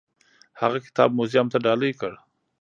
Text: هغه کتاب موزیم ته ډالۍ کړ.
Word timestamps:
هغه 0.61 0.77
کتاب 0.85 1.09
موزیم 1.17 1.47
ته 1.53 1.57
ډالۍ 1.65 1.91
کړ. 1.99 2.13